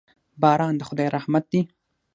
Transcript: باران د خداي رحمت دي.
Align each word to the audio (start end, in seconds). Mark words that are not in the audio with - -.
باران 0.41 0.73
د 0.77 0.81
خداي 0.89 1.09
رحمت 1.17 1.43
دي. 1.51 1.61